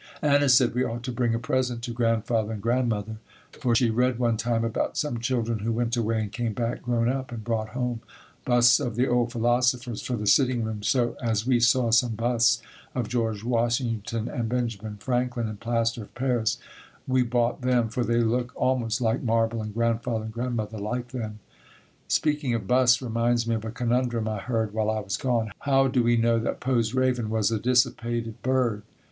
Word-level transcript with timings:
Anna 0.23 0.49
said 0.49 0.73
we 0.73 0.83
ought 0.83 1.03
to 1.03 1.11
bring 1.11 1.35
a 1.35 1.37
present 1.37 1.83
to 1.83 1.91
Grandfather 1.91 2.53
and 2.53 2.59
Grandmother, 2.63 3.17
for 3.51 3.75
she 3.75 3.91
read 3.91 4.17
one 4.17 4.35
time 4.35 4.63
about 4.65 4.97
some 4.97 5.19
children 5.19 5.59
who 5.59 5.71
went 5.71 5.95
away 5.95 6.21
and 6.21 6.31
came 6.31 6.53
back 6.53 6.81
grown 6.81 7.07
up 7.07 7.31
and 7.31 7.43
brought 7.43 7.69
home 7.77 8.01
"busts 8.43 8.79
of 8.79 8.95
the 8.95 9.05
old 9.07 9.31
philosophers 9.31 10.01
for 10.01 10.15
the 10.17 10.25
sitting 10.25 10.63
room," 10.63 10.81
so 10.81 11.15
as 11.21 11.45
we 11.45 11.59
saw 11.59 11.91
some 11.91 12.13
busts 12.15 12.63
of 12.95 13.09
George 13.09 13.43
Washington 13.43 14.27
and 14.27 14.49
Benjamin 14.49 14.97
Franklin 14.97 15.47
in 15.47 15.57
plaster 15.57 16.01
of 16.01 16.15
paris 16.15 16.57
we 17.07 17.21
bought 17.21 17.61
them, 17.61 17.87
for 17.87 18.03
they 18.03 18.21
look 18.21 18.51
almost 18.55 19.01
like 19.01 19.21
marble 19.21 19.61
and 19.61 19.71
Grandfather 19.71 20.23
and 20.23 20.33
Grandmother 20.33 20.79
like 20.79 21.09
them. 21.09 21.37
Speaking 22.07 22.55
of 22.55 22.65
busts 22.65 23.03
reminds 23.03 23.45
me 23.45 23.53
of 23.53 23.65
a 23.65 23.69
conundrum 23.71 24.27
I 24.27 24.39
heard 24.39 24.73
while 24.73 24.89
I 24.89 25.01
was 25.01 25.15
gone. 25.15 25.51
"How 25.59 25.87
do 25.87 26.01
we 26.01 26.17
know 26.17 26.39
that 26.39 26.59
Poe's 26.59 26.95
Raven 26.95 27.29
was 27.29 27.51
a 27.51 27.59
dissipated 27.59 28.41
bird? 28.41 28.81